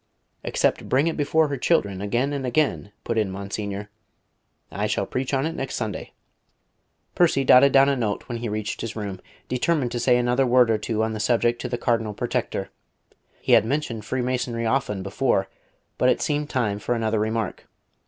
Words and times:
"Except 0.43 0.89
bring 0.89 1.05
it 1.05 1.15
before 1.15 1.47
her 1.49 1.57
children 1.57 2.01
again 2.01 2.33
and 2.33 2.43
again," 2.43 2.91
put 3.03 3.19
in 3.19 3.29
Monsignor. 3.29 3.91
"I 4.71 4.87
shall 4.87 5.05
preach 5.05 5.31
on 5.31 5.45
it 5.45 5.53
next 5.53 5.75
Sunday." 5.75 6.13
Percy 7.13 7.43
dotted 7.43 7.71
down 7.71 7.87
a 7.87 7.95
note 7.95 8.27
when 8.27 8.39
he 8.39 8.49
reached 8.49 8.81
his 8.81 8.95
room, 8.95 9.21
determining 9.47 9.89
to 9.89 9.99
say 9.99 10.17
another 10.17 10.47
word 10.47 10.71
or 10.71 10.79
two 10.79 11.03
on 11.03 11.13
the 11.13 11.19
subject 11.19 11.61
to 11.61 11.69
the 11.69 11.77
Cardinal 11.77 12.15
Protector. 12.15 12.71
He 13.41 13.51
had 13.51 13.63
mentioned 13.63 14.03
Freemasonry 14.03 14.65
often 14.65 15.03
before, 15.03 15.47
but 15.99 16.09
it 16.09 16.19
seemed 16.19 16.49
time 16.49 16.79
for 16.79 16.95
another 16.95 17.19
remark. 17.19 17.67